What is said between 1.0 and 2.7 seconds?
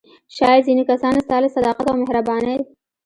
ستا له صداقت او مهربانۍ.